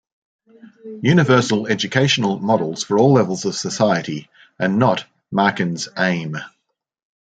[1.03, 6.37] Universal educational models for all levels of society are not Makin's aim.